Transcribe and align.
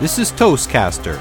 This 0.00 0.20
is 0.20 0.30
Toastcaster, 0.30 1.18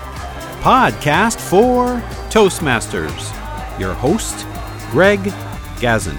podcast 0.62 1.40
for 1.40 2.00
Toastmasters. 2.30 3.80
Your 3.80 3.96
host, 3.96 4.46
Greg 4.92 5.20
Gazin. 5.80 6.16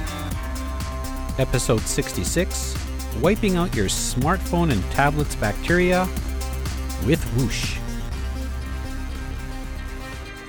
Episode 1.39 1.82
66 1.82 2.77
Wiping 3.21 3.55
Out 3.55 3.77
Your 3.77 3.86
Smartphone 3.86 4.73
and 4.73 4.82
Tablet's 4.91 5.36
Bacteria 5.36 6.09
with 7.07 7.23
Whoosh. 7.36 7.79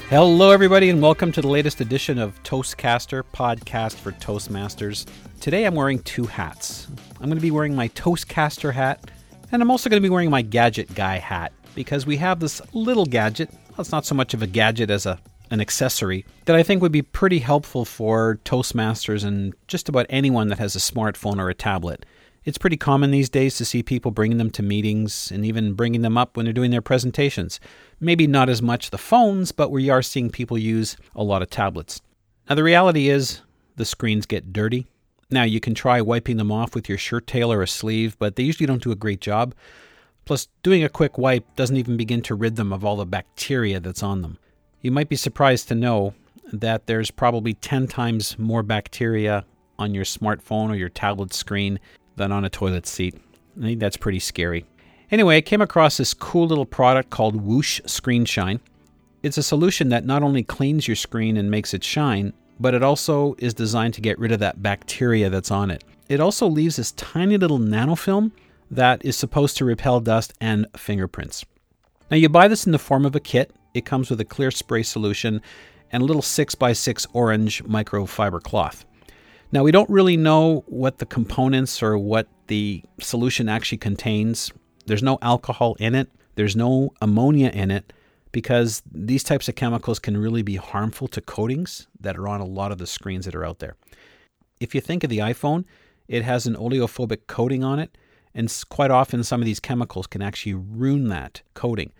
Hello, 0.09 0.49
everybody, 0.49 0.89
and 0.89 1.03
welcome 1.03 1.31
to 1.31 1.43
the 1.43 1.47
latest 1.47 1.79
edition 1.79 2.17
of 2.17 2.41
Toastcaster, 2.41 3.21
podcast 3.35 3.97
for 3.97 4.13
Toastmasters. 4.13 5.05
Today 5.41 5.65
I'm 5.65 5.75
wearing 5.75 5.99
two 5.99 6.25
hats. 6.25 6.87
I'm 7.19 7.27
going 7.27 7.37
to 7.37 7.39
be 7.39 7.51
wearing 7.51 7.75
my 7.75 7.89
Toastcaster 7.89 8.73
hat, 8.73 9.11
and 9.51 9.61
I'm 9.61 9.69
also 9.69 9.91
going 9.91 10.01
to 10.01 10.07
be 10.07 10.11
wearing 10.11 10.31
my 10.31 10.41
Gadget 10.41 10.95
Guy 10.95 11.17
hat 11.17 11.53
because 11.75 12.05
we 12.05 12.17
have 12.17 12.39
this 12.39 12.61
little 12.73 13.05
gadget. 13.05 13.49
Well, 13.51 13.79
it's 13.79 13.91
not 13.91 14.05
so 14.05 14.15
much 14.15 14.33
of 14.33 14.41
a 14.41 14.47
gadget 14.47 14.89
as 14.89 15.05
a 15.05 15.19
an 15.51 15.61
accessory 15.61 16.25
that 16.45 16.55
I 16.55 16.63
think 16.63 16.81
would 16.81 16.91
be 16.91 17.01
pretty 17.01 17.39
helpful 17.39 17.85
for 17.85 18.39
Toastmasters 18.45 19.23
and 19.23 19.53
just 19.67 19.89
about 19.89 20.05
anyone 20.09 20.49
that 20.49 20.59
has 20.59 20.75
a 20.75 20.79
smartphone 20.79 21.39
or 21.39 21.49
a 21.49 21.55
tablet. 21.55 22.05
It's 22.45 22.57
pretty 22.57 22.77
common 22.77 23.11
these 23.11 23.29
days 23.29 23.57
to 23.57 23.65
see 23.65 23.83
people 23.83 24.11
bringing 24.11 24.37
them 24.37 24.49
to 24.51 24.63
meetings 24.63 25.31
and 25.31 25.45
even 25.45 25.73
bringing 25.73 26.01
them 26.01 26.17
up 26.17 26.37
when 26.37 26.45
they're 26.45 26.53
doing 26.53 26.71
their 26.71 26.81
presentations. 26.81 27.59
Maybe 27.99 28.27
not 28.27 28.49
as 28.49 28.61
much 28.61 28.89
the 28.89 28.97
phones, 28.97 29.51
but 29.51 29.71
we 29.71 29.89
are 29.89 30.01
seeing 30.01 30.29
people 30.29 30.57
use 30.57 30.95
a 31.15 31.23
lot 31.23 31.41
of 31.41 31.49
tablets. 31.49 32.01
Now, 32.47 32.55
the 32.55 32.63
reality 32.63 33.09
is 33.09 33.41
the 33.75 33.85
screens 33.85 34.25
get 34.25 34.53
dirty. 34.53 34.87
Now, 35.29 35.43
you 35.43 35.59
can 35.59 35.75
try 35.75 36.01
wiping 36.01 36.37
them 36.37 36.51
off 36.51 36.73
with 36.73 36.89
your 36.89 36.97
shirt 36.97 37.27
tail 37.27 37.51
or 37.51 37.61
a 37.61 37.67
sleeve, 37.67 38.17
but 38.17 38.35
they 38.35 38.43
usually 38.43 38.65
don't 38.65 38.81
do 38.81 38.91
a 38.91 38.95
great 38.95 39.21
job. 39.21 39.53
Plus, 40.29 40.47
doing 40.61 40.83
a 40.83 40.89
quick 40.89 41.17
wipe 41.17 41.55
doesn't 41.55 41.77
even 41.77 41.97
begin 41.97 42.21
to 42.21 42.35
rid 42.35 42.55
them 42.55 42.71
of 42.71 42.85
all 42.85 42.97
the 42.97 43.03
bacteria 43.03 43.79
that's 43.79 44.03
on 44.03 44.21
them. 44.21 44.37
You 44.79 44.91
might 44.91 45.09
be 45.09 45.15
surprised 45.15 45.67
to 45.69 45.73
know 45.73 46.13
that 46.53 46.85
there's 46.85 47.09
probably 47.09 47.55
10 47.55 47.87
times 47.87 48.37
more 48.37 48.61
bacteria 48.61 49.43
on 49.79 49.95
your 49.95 50.03
smartphone 50.03 50.69
or 50.69 50.75
your 50.75 50.89
tablet 50.89 51.33
screen 51.33 51.79
than 52.15 52.31
on 52.31 52.45
a 52.45 52.49
toilet 52.51 52.85
seat. 52.85 53.15
I 53.57 53.61
think 53.61 53.79
that's 53.79 53.97
pretty 53.97 54.19
scary. 54.19 54.67
Anyway, 55.09 55.35
I 55.35 55.41
came 55.41 55.61
across 55.61 55.97
this 55.97 56.13
cool 56.13 56.45
little 56.45 56.67
product 56.67 57.09
called 57.09 57.41
Whoosh 57.41 57.81
Screen 57.87 58.23
Shine. 58.23 58.59
It's 59.23 59.39
a 59.39 59.41
solution 59.41 59.89
that 59.89 60.05
not 60.05 60.21
only 60.21 60.43
cleans 60.43 60.87
your 60.87 60.95
screen 60.95 61.37
and 61.37 61.49
makes 61.49 61.73
it 61.73 61.83
shine, 61.83 62.33
but 62.59 62.75
it 62.75 62.83
also 62.83 63.33
is 63.39 63.55
designed 63.55 63.95
to 63.95 64.01
get 64.01 64.19
rid 64.19 64.31
of 64.31 64.41
that 64.41 64.61
bacteria 64.61 65.31
that's 65.31 65.49
on 65.49 65.71
it. 65.71 65.83
It 66.07 66.19
also 66.19 66.45
leaves 66.45 66.75
this 66.75 66.91
tiny 66.91 67.37
little 67.37 67.57
nanofilm 67.57 68.31
that 68.71 69.03
is 69.03 69.15
supposed 69.15 69.57
to 69.57 69.65
repel 69.65 69.99
dust 69.99 70.33
and 70.39 70.65
fingerprints. 70.77 71.45
Now, 72.11 72.17
you 72.17 72.29
buy 72.29 72.47
this 72.47 72.65
in 72.65 72.71
the 72.71 72.79
form 72.79 73.05
of 73.05 73.15
a 73.15 73.19
kit. 73.19 73.51
It 73.73 73.85
comes 73.85 74.09
with 74.09 74.19
a 74.19 74.25
clear 74.25 74.51
spray 74.51 74.83
solution 74.83 75.41
and 75.91 76.01
a 76.01 76.05
little 76.05 76.21
6x6 76.21 77.07
orange 77.13 77.63
microfiber 77.63 78.41
cloth. 78.41 78.85
Now, 79.51 79.63
we 79.63 79.71
don't 79.71 79.89
really 79.89 80.17
know 80.17 80.63
what 80.67 80.99
the 80.99 81.05
components 81.05 81.81
or 81.81 81.97
what 81.97 82.27
the 82.47 82.83
solution 82.99 83.49
actually 83.49 83.79
contains. 83.79 84.51
There's 84.85 85.03
no 85.03 85.17
alcohol 85.21 85.75
in 85.79 85.95
it, 85.95 86.09
there's 86.35 86.55
no 86.55 86.91
ammonia 87.01 87.49
in 87.49 87.71
it, 87.71 87.91
because 88.31 88.83
these 88.91 89.23
types 89.23 89.49
of 89.49 89.55
chemicals 89.55 89.97
can 89.99 90.17
really 90.17 90.43
be 90.43 90.55
harmful 90.55 91.07
to 91.09 91.21
coatings 91.21 91.87
that 91.99 92.17
are 92.17 92.27
on 92.27 92.41
a 92.41 92.45
lot 92.45 92.71
of 92.71 92.77
the 92.77 92.87
screens 92.87 93.25
that 93.25 93.35
are 93.35 93.45
out 93.45 93.59
there. 93.59 93.75
If 94.59 94.75
you 94.75 94.81
think 94.81 95.03
of 95.03 95.09
the 95.09 95.19
iPhone, 95.19 95.65
it 96.07 96.23
has 96.23 96.45
an 96.45 96.55
oleophobic 96.55 97.27
coating 97.27 97.63
on 97.63 97.79
it, 97.79 97.97
and 98.33 98.51
quite 98.69 98.91
often 98.91 99.23
some 99.23 99.41
of 99.41 99.45
these 99.45 99.59
chemicals 99.59 100.07
can 100.07 100.21
actually 100.21 100.53
ruin 100.53 101.09
that 101.09 101.41
coating. 101.53 101.91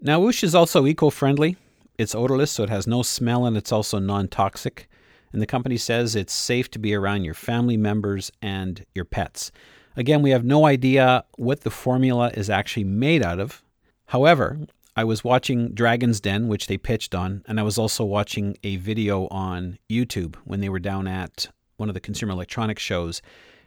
Now, 0.00 0.20
Whoosh 0.20 0.42
is 0.42 0.54
also 0.54 0.86
eco 0.86 1.10
friendly. 1.10 1.56
It's 1.98 2.14
odorless, 2.14 2.50
so 2.50 2.64
it 2.64 2.70
has 2.70 2.86
no 2.86 3.02
smell, 3.02 3.46
and 3.46 3.56
it's 3.56 3.72
also 3.72 3.98
non 3.98 4.28
toxic 4.28 4.88
and 5.32 5.40
the 5.40 5.46
company 5.46 5.76
says 5.76 6.14
it's 6.14 6.32
safe 6.32 6.70
to 6.72 6.78
be 6.78 6.94
around 6.94 7.24
your 7.24 7.34
family 7.34 7.76
members 7.76 8.30
and 8.40 8.84
your 8.94 9.04
pets. 9.04 9.50
Again, 9.96 10.22
we 10.22 10.30
have 10.30 10.44
no 10.44 10.66
idea 10.66 11.24
what 11.36 11.62
the 11.62 11.70
formula 11.70 12.30
is 12.34 12.48
actually 12.48 12.84
made 12.84 13.22
out 13.22 13.40
of. 13.40 13.62
However, 14.06 14.60
I 14.94 15.04
was 15.04 15.24
watching 15.24 15.72
Dragon's 15.72 16.20
Den, 16.20 16.48
which 16.48 16.66
they 16.66 16.76
pitched 16.76 17.14
on, 17.14 17.42
and 17.46 17.58
I 17.58 17.62
was 17.62 17.78
also 17.78 18.04
watching 18.04 18.56
a 18.62 18.76
video 18.76 19.26
on 19.28 19.78
YouTube 19.90 20.36
when 20.44 20.60
they 20.60 20.68
were 20.68 20.78
down 20.78 21.06
at 21.06 21.48
one 21.76 21.88
of 21.88 21.94
the 21.94 22.00
consumer 22.00 22.32
electronics 22.32 22.82
shows. 22.82 23.22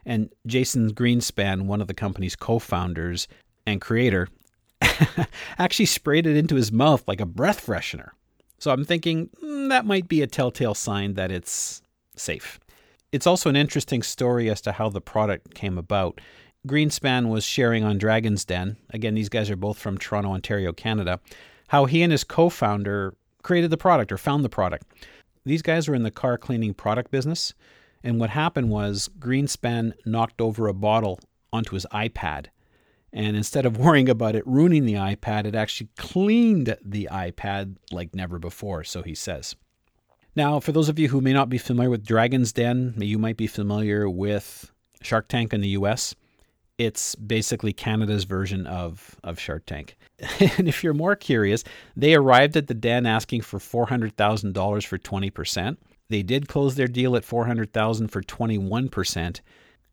And 0.06 0.30
Jason 0.46 0.94
Greenspan, 0.94 1.64
one 1.64 1.82
of 1.82 1.88
the 1.88 1.94
company's 1.94 2.36
co 2.36 2.60
founders 2.60 3.28
and 3.66 3.82
creator, 3.82 4.28
actually 5.58 5.86
sprayed 5.86 6.28
it 6.28 6.38
into 6.38 6.56
his 6.56 6.72
mouth 6.72 7.08
like 7.08 7.22
a 7.22 7.26
breath 7.26 7.66
freshener. 7.66 8.10
So 8.60 8.72
I'm 8.72 8.86
thinking 8.86 9.30
mm, 9.44 9.70
that 9.70 9.86
might 9.86 10.08
be 10.08 10.22
a 10.22 10.28
telltale 10.28 10.76
sign 10.76 11.16
that 11.16 11.32
it's 11.32 11.82
safe. 12.16 12.60
It's 13.12 13.28
also 13.28 13.50
an 13.50 13.56
interesting 13.56 14.04
story 14.04 14.50
as 14.50 14.62
to 14.62 14.74
how 14.74 14.90
the 14.90 15.02
product 15.02 15.54
came 15.54 15.78
about. 15.78 16.20
Greenspan 16.68 17.30
was 17.30 17.44
sharing 17.44 17.84
on 17.84 17.98
Dragon's 17.98 18.44
Den, 18.44 18.78
again, 18.90 19.14
these 19.14 19.30
guys 19.30 19.50
are 19.52 19.56
both 19.56 19.78
from 19.78 19.98
Toronto, 19.98 20.32
Ontario, 20.32 20.74
Canada, 20.74 21.20
how 21.68 21.86
he 21.86 22.02
and 22.02 22.12
his 22.12 22.24
co 22.24 22.50
founder 22.50 23.14
created 23.44 23.70
the 23.70 23.78
product 23.78 24.12
or 24.12 24.18
found 24.18 24.44
the 24.44 24.50
product. 24.50 24.86
These 25.46 25.62
guys 25.62 25.88
were 25.88 25.96
in 25.96 26.04
the 26.04 26.12
car 26.12 26.38
cleaning 26.38 26.74
product 26.74 27.12
business, 27.12 27.54
and 28.06 28.20
what 28.20 28.30
happened 28.30 28.70
was 28.70 29.10
Greenspan 29.20 29.94
knocked 30.06 30.40
over 30.40 30.68
a 30.68 30.74
bottle 30.74 31.20
onto 31.52 31.74
his 31.74 31.86
iPad 31.92 32.48
and 33.16 33.38
instead 33.38 33.66
of 33.66 33.78
worrying 33.80 34.10
about 34.10 34.36
it 34.36 34.46
ruining 34.46 34.86
the 34.86 34.94
iPad, 34.94 35.46
it 35.46 35.56
actually 35.56 35.90
cleaned 35.98 36.78
the 36.84 37.08
iPad 37.12 37.78
like 37.92 38.14
never 38.14 38.38
before, 38.38 38.84
so 38.84 39.02
he 39.02 39.16
says. 39.16 39.56
Now, 40.36 40.60
for 40.60 40.74
those 40.74 40.90
of 40.90 41.00
you 41.00 41.08
who 41.08 41.22
may 41.22 41.32
not 41.32 41.50
be 41.50 41.58
familiar 41.58 41.90
with 41.90 42.06
Dragon's 42.06 42.52
Den, 42.52 42.94
you 42.98 43.18
might 43.18 43.38
be 43.38 43.48
familiar 43.48 44.10
with 44.10 44.70
Shark 45.02 45.30
Tank 45.30 45.54
in 45.54 45.62
the 45.62 45.70
US. 45.70 46.14
It's 46.78 47.16
basically 47.16 47.72
Canada's 47.72 48.26
version 48.26 48.68
of, 48.68 49.16
of 49.24 49.40
Shark 49.40 49.66
Tank. 49.66 49.96
and 50.58 50.68
if 50.68 50.84
you're 50.84 50.94
more 50.94 51.16
curious, 51.16 51.64
they 51.96 52.16
arrived 52.16 52.58
at 52.58 52.68
the 52.68 52.74
den 52.74 53.06
asking 53.06 53.42
for 53.42 53.60
$400,000 53.60 54.86
for 54.86 54.98
20%. 54.98 55.78
They 56.10 56.24
did 56.24 56.48
close 56.48 56.76
their 56.76 56.88
deal 56.88 57.16
at 57.16 57.26
400,000 57.26 58.10
for 58.10 58.22
21%, 58.22 59.42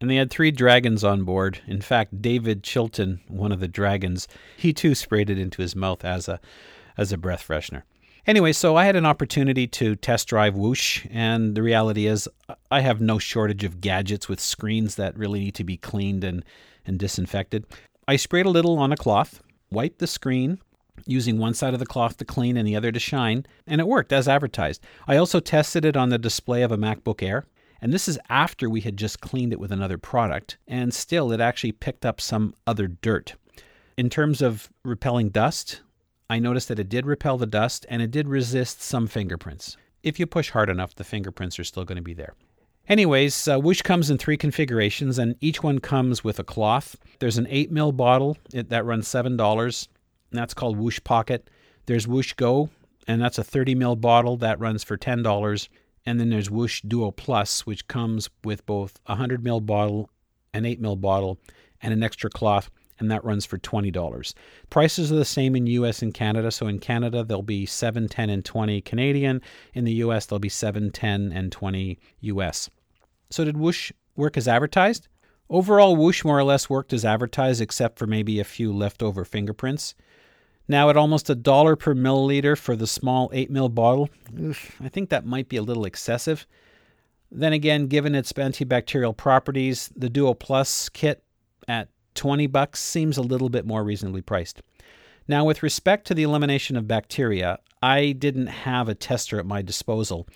and 0.00 0.10
they 0.10 0.16
had 0.16 0.30
three 0.30 0.50
dragons 0.50 1.04
on 1.04 1.24
board. 1.24 1.60
In 1.66 1.80
fact, 1.80 2.20
David 2.20 2.62
Chilton, 2.62 3.20
one 3.28 3.52
of 3.52 3.60
the 3.60 3.68
dragons, 3.68 4.28
he 4.56 4.72
too 4.72 4.94
sprayed 4.94 5.30
it 5.30 5.38
into 5.38 5.62
his 5.62 5.76
mouth 5.76 6.04
as 6.04 6.28
a 6.28 6.40
as 6.98 7.10
a 7.10 7.16
breath 7.16 7.46
freshener. 7.46 7.82
Anyway, 8.26 8.52
so 8.52 8.76
I 8.76 8.84
had 8.84 8.94
an 8.94 9.06
opportunity 9.06 9.66
to 9.66 9.96
test 9.96 10.28
drive 10.28 10.54
Whoosh, 10.54 11.06
and 11.10 11.56
the 11.56 11.62
reality 11.62 12.06
is 12.06 12.28
I 12.70 12.80
have 12.80 13.00
no 13.00 13.18
shortage 13.18 13.64
of 13.64 13.80
gadgets 13.80 14.28
with 14.28 14.38
screens 14.38 14.94
that 14.94 15.16
really 15.16 15.40
need 15.40 15.56
to 15.56 15.64
be 15.64 15.76
cleaned 15.76 16.22
and, 16.22 16.44
and 16.86 16.98
disinfected. 16.98 17.64
I 18.06 18.16
sprayed 18.16 18.46
a 18.46 18.50
little 18.50 18.78
on 18.78 18.92
a 18.92 18.96
cloth, 18.96 19.42
wiped 19.70 19.98
the 19.98 20.06
screen, 20.06 20.60
using 21.06 21.38
one 21.38 21.54
side 21.54 21.74
of 21.74 21.80
the 21.80 21.86
cloth 21.86 22.16
to 22.18 22.24
clean 22.24 22.56
and 22.56 22.66
the 22.66 22.76
other 22.76 22.92
to 22.92 23.00
shine, 23.00 23.46
and 23.66 23.80
it 23.80 23.86
worked 23.86 24.12
as 24.12 24.28
advertised. 24.28 24.82
I 25.06 25.16
also 25.16 25.40
tested 25.40 25.84
it 25.84 25.96
on 25.96 26.10
the 26.10 26.18
display 26.18 26.62
of 26.62 26.72
a 26.72 26.76
MacBook 26.76 27.22
Air. 27.22 27.46
And 27.80 27.92
this 27.92 28.06
is 28.06 28.18
after 28.28 28.70
we 28.70 28.80
had 28.80 28.96
just 28.96 29.20
cleaned 29.20 29.52
it 29.52 29.58
with 29.58 29.72
another 29.72 29.98
product, 29.98 30.56
and 30.68 30.94
still 30.94 31.32
it 31.32 31.40
actually 31.40 31.72
picked 31.72 32.06
up 32.06 32.20
some 32.20 32.54
other 32.64 32.86
dirt. 32.86 33.34
In 33.96 34.08
terms 34.08 34.40
of 34.40 34.70
repelling 34.84 35.30
dust, 35.30 35.82
I 36.30 36.38
noticed 36.38 36.68
that 36.68 36.78
it 36.78 36.88
did 36.88 37.06
repel 37.06 37.38
the 37.38 37.46
dust 37.46 37.84
and 37.88 38.00
it 38.00 38.10
did 38.10 38.28
resist 38.28 38.80
some 38.80 39.08
fingerprints. 39.08 39.76
If 40.02 40.20
you 40.20 40.26
push 40.26 40.50
hard 40.50 40.70
enough, 40.70 40.94
the 40.94 41.04
fingerprints 41.04 41.58
are 41.58 41.64
still 41.64 41.84
going 41.84 41.96
to 41.96 42.02
be 42.02 42.14
there. 42.14 42.34
Anyways, 42.88 43.48
uh, 43.48 43.58
Whoosh 43.58 43.82
comes 43.82 44.10
in 44.10 44.18
three 44.18 44.36
configurations, 44.36 45.18
and 45.18 45.36
each 45.40 45.62
one 45.62 45.78
comes 45.78 46.24
with 46.24 46.38
a 46.38 46.44
cloth. 46.44 46.96
There's 47.20 47.38
an 47.38 47.46
8 47.48 47.70
mil 47.70 47.92
bottle 47.92 48.36
it, 48.52 48.70
that 48.70 48.84
runs 48.84 49.06
$7, 49.08 49.88
and 50.32 50.38
that's 50.38 50.54
called 50.54 50.78
Whoosh 50.78 50.98
Pocket. 51.04 51.48
There's 51.86 52.08
Whoosh 52.08 52.32
Go, 52.32 52.70
and 53.06 53.20
that's 53.20 53.38
a 53.38 53.44
30 53.44 53.74
mil 53.74 53.96
bottle 53.96 54.36
that 54.38 54.58
runs 54.58 54.82
for 54.82 54.96
$10. 54.96 55.68
And 56.04 56.18
then 56.18 56.30
there's 56.30 56.50
Whoosh 56.50 56.80
Duo 56.82 57.10
Plus, 57.10 57.66
which 57.66 57.86
comes 57.86 58.28
with 58.42 58.64
both 58.66 58.98
a 59.06 59.12
100 59.12 59.44
ml 59.44 59.64
bottle, 59.64 60.10
an 60.54 60.64
8 60.64 60.82
ml 60.82 61.00
bottle, 61.00 61.38
and 61.82 61.92
an 61.92 62.02
extra 62.02 62.30
cloth, 62.30 62.70
and 62.98 63.10
that 63.10 63.24
runs 63.24 63.44
for 63.44 63.58
$20. 63.58 64.34
Prices 64.70 65.12
are 65.12 65.16
the 65.16 65.24
same 65.24 65.54
in 65.54 65.66
US 65.66 66.02
and 66.02 66.14
Canada. 66.14 66.50
So 66.50 66.66
in 66.66 66.78
Canada, 66.78 67.24
they'll 67.24 67.42
be 67.42 67.66
7, 67.66 68.08
10, 68.08 68.30
and 68.30 68.44
20 68.44 68.80
Canadian. 68.80 69.42
In 69.74 69.84
the 69.84 69.94
US, 69.94 70.26
they'll 70.26 70.38
be 70.38 70.48
7, 70.48 70.90
10, 70.90 71.30
and 71.32 71.52
20 71.52 71.98
US. 72.20 72.70
So 73.30 73.44
did 73.44 73.58
Whoosh 73.58 73.92
work 74.16 74.36
as 74.36 74.48
advertised? 74.48 75.08
Overall, 75.50 75.96
Whoosh 75.96 76.24
more 76.24 76.38
or 76.38 76.44
less 76.44 76.70
worked 76.70 76.92
as 76.94 77.04
advertised, 77.04 77.60
except 77.60 77.98
for 77.98 78.06
maybe 78.06 78.40
a 78.40 78.44
few 78.44 78.72
leftover 78.72 79.24
fingerprints. 79.24 79.94
Now 80.72 80.88
at 80.88 80.96
almost 80.96 81.28
a 81.28 81.34
dollar 81.34 81.76
per 81.76 81.94
milliliter 81.94 82.56
for 82.56 82.74
the 82.74 82.86
small 82.86 83.28
8 83.34 83.52
ml 83.52 83.74
bottle, 83.74 84.08
oof, 84.40 84.80
I 84.80 84.88
think 84.88 85.10
that 85.10 85.26
might 85.26 85.50
be 85.50 85.58
a 85.58 85.62
little 85.62 85.84
excessive. 85.84 86.46
Then 87.30 87.52
again, 87.52 87.88
given 87.88 88.14
its 88.14 88.32
antibacterial 88.32 89.14
properties, 89.14 89.90
the 89.94 90.08
Duo 90.08 90.32
Plus 90.32 90.88
kit 90.88 91.22
at 91.68 91.90
20 92.14 92.46
bucks 92.46 92.80
seems 92.80 93.18
a 93.18 93.22
little 93.22 93.50
bit 93.50 93.66
more 93.66 93.84
reasonably 93.84 94.22
priced. 94.22 94.62
Now, 95.28 95.44
with 95.44 95.62
respect 95.62 96.06
to 96.06 96.14
the 96.14 96.22
elimination 96.22 96.78
of 96.78 96.88
bacteria, 96.88 97.58
I 97.82 98.12
didn't 98.12 98.46
have 98.46 98.88
a 98.88 98.94
tester 98.94 99.38
at 99.38 99.44
my 99.44 99.60
disposal. 99.60 100.26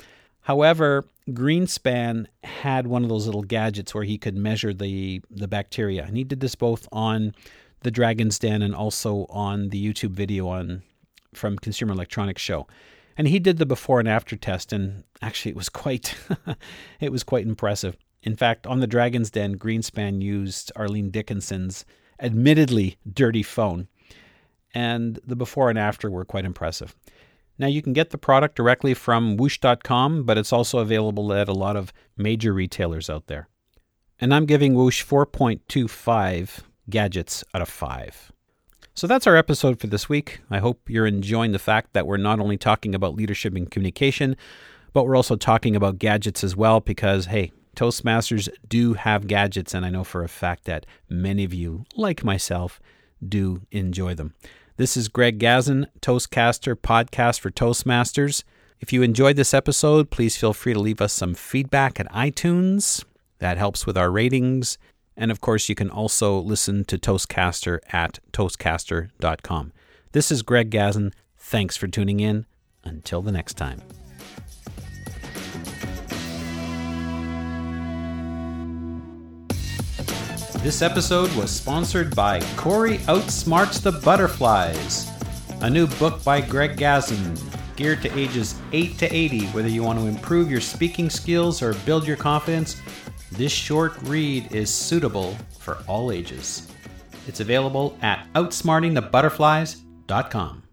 However, 0.43 1.07
Greenspan 1.31 2.27
had 2.45 2.87
one 2.87 3.03
of 3.03 3.09
those 3.09 3.25
little 3.25 3.43
gadgets 3.43 3.95
where 3.95 4.05
he 4.05 4.19
could 4.19 4.37
measure 4.37 4.75
the, 4.75 5.23
the 5.31 5.49
bacteria, 5.49 6.05
and 6.05 6.15
he 6.15 6.25
did 6.25 6.41
this 6.41 6.57
both 6.57 6.87
on 6.93 7.33
the 7.81 7.91
Dragon's 7.91 8.39
Den 8.39 8.63
and 8.63 8.75
also 8.75 9.27
on 9.29 9.69
the 9.69 9.85
YouTube 9.85 10.11
video 10.11 10.49
on 10.49 10.83
from 11.35 11.59
Consumer 11.59 11.93
Electronics 11.93 12.43
Show. 12.43 12.67
And 13.17 13.29
he 13.29 13.39
did 13.39 13.59
the 13.59 13.67
before 13.67 13.99
and 13.99 14.09
after 14.09 14.37
test, 14.37 14.73
and 14.73 15.05
actually 15.23 15.51
it 15.51 15.57
was 15.57 15.69
quite 15.69 16.15
it 17.01 17.13
was 17.13 17.23
quite 17.23 17.47
impressive. 17.47 17.97
In 18.23 18.37
fact, 18.37 18.67
on 18.67 18.81
the 18.81 18.87
Dragon's 18.87 19.31
Den, 19.31 19.57
Greenspan 19.57 20.21
used 20.21 20.73
Arlene 20.77 21.11
Dickinson's 21.11 21.85
admittedly 22.21 22.97
dirty 23.11 23.43
phone, 23.43 23.89
and 24.75 25.19
the 25.25 25.37
before 25.37 25.71
and 25.71 25.79
after 25.79 26.11
were 26.11 26.25
quite 26.25 26.45
impressive. 26.45 26.95
Now, 27.59 27.69
you 27.69 27.81
can 27.81 27.95
get 27.95 28.11
the 28.11 28.19
product 28.19 28.55
directly 28.57 28.93
from 28.93 29.37
whoosh.com, 29.37 30.25
but 30.25 30.37
it's 30.37 30.53
also 30.53 30.79
available 30.79 31.33
at 31.33 31.49
a 31.49 31.55
lot 31.55 31.77
of 31.77 31.93
major 32.17 32.53
retailers 32.53 33.09
out 33.09 33.29
there. 33.29 33.49
And 34.21 34.35
I'm 34.35 34.47
giving 34.47 34.75
Whoosh 34.75 35.05
4.25 35.05 36.63
gadgets 36.91 37.45
out 37.55 37.63
of 37.63 37.69
5. 37.69 38.33
So 38.95 39.07
that's 39.07 39.27
our 39.27 39.37
episode 39.37 39.79
for 39.79 39.89
this 39.89 40.09
week. 40.09 40.41
I 40.51 40.59
hope 40.59 40.89
you're 40.89 41.07
enjoying 41.07 41.53
the 41.53 41.59
fact 41.59 41.93
that 41.93 42.07
we're 42.07 42.17
not 42.17 42.41
only 42.41 42.57
talking 42.57 42.95
about 42.95 43.15
leadership 43.15 43.55
and 43.55 43.71
communication, 43.71 44.37
but 44.93 45.05
we're 45.05 45.17
also 45.17 45.37
talking 45.37 45.77
about 45.77 45.99
gadgets 45.99 46.43
as 46.43 46.57
well 46.57 46.81
because, 46.81 47.27
hey, 47.27 47.53
Toastmasters 47.77 48.49
do 48.67 48.95
have 48.95 49.27
gadgets, 49.27 49.75
and 49.75 49.85
I 49.85 49.91
know 49.91 50.03
for 50.03 50.25
a 50.25 50.29
fact 50.29 50.65
that 50.65 50.87
many 51.11 51.45
of 51.45 51.53
you, 51.53 51.85
like 51.95 52.25
myself, 52.25 52.81
do 53.27 53.61
enjoy 53.71 54.15
them. 54.15 54.35
This 54.79 54.97
is 54.97 55.09
Greg 55.09 55.39
Gazin, 55.39 55.87
Toastcaster 56.01 56.75
podcast 56.75 57.41
for 57.41 57.51
Toastmasters. 57.51 58.45
If 58.81 58.93
you 58.95 59.03
enjoyed 59.03 59.37
this 59.37 59.53
episode, 59.53 60.11
please 60.11 60.37
feel 60.37 60.55
free 60.55 60.73
to 60.73 60.81
leave 60.81 61.03
us 61.03 61.13
some 61.13 61.35
feedback 61.35 62.01
at 62.01 62.11
iTunes. 62.13 63.05
That 63.41 63.59
helps 63.59 63.85
with 63.85 63.99
our 63.99 64.11
ratings 64.11 64.79
and 65.17 65.31
of 65.31 65.41
course, 65.41 65.69
you 65.69 65.75
can 65.75 65.91
also 65.91 66.39
listen 66.39 66.85
to 66.85 66.99
Toastcaster 66.99 67.79
at 67.93 68.19
toastcaster.com. 68.33 69.73
This 70.13 70.31
is 70.31 70.43
Greg 70.43 70.71
Gazin. 70.71 71.13
Thanks 71.37 71.77
for 71.77 71.87
tuning 71.89 72.21
in. 72.21 72.47
Until 72.85 73.23
the 73.23 73.33
next 73.33 73.55
time. 73.55 73.83
This 80.63 80.83
episode 80.83 81.33
was 81.37 81.51
sponsored 81.51 82.15
by 82.17 82.41
Corey 82.57 82.99
Outsmarts 82.99 83.81
the 83.81 83.93
Butterflies, 83.93 85.09
a 85.61 85.71
new 85.71 85.87
book 85.87 86.25
by 86.25 86.41
Greg 86.41 86.77
Gazin, 86.77 87.39
geared 87.77 88.03
to 88.03 88.19
ages 88.19 88.57
8 88.73 88.99
to 88.99 89.15
80. 89.15 89.47
Whether 89.47 89.69
you 89.69 89.85
want 89.85 90.01
to 90.01 90.07
improve 90.07 90.51
your 90.51 90.61
speaking 90.61 91.09
skills 91.09 91.63
or 91.63 91.75
build 91.85 92.05
your 92.07 92.17
confidence, 92.17 92.81
this 93.33 93.53
short 93.53 93.95
read 94.03 94.53
is 94.53 94.73
suitable 94.73 95.37
for 95.59 95.79
all 95.87 96.13
ages. 96.13 96.71
It's 97.27 97.41
available 97.41 97.99
at 98.03 98.29
outsmartingthebutterflies.com. 98.35 100.66